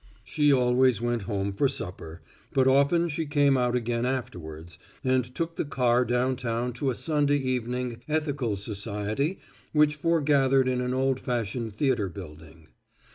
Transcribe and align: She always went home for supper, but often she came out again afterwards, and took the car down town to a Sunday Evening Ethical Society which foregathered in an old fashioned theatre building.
She 0.23 0.51
always 0.51 0.99
went 0.99 1.21
home 1.21 1.53
for 1.53 1.67
supper, 1.67 2.23
but 2.53 2.65
often 2.67 3.07
she 3.07 3.27
came 3.27 3.55
out 3.55 3.75
again 3.75 4.03
afterwards, 4.03 4.79
and 5.03 5.23
took 5.25 5.57
the 5.57 5.63
car 5.63 6.05
down 6.05 6.37
town 6.37 6.73
to 6.73 6.89
a 6.89 6.95
Sunday 6.95 7.37
Evening 7.37 8.01
Ethical 8.09 8.55
Society 8.55 9.37
which 9.73 9.97
foregathered 9.97 10.67
in 10.67 10.81
an 10.81 10.95
old 10.95 11.19
fashioned 11.19 11.73
theatre 11.73 12.09
building. 12.09 12.69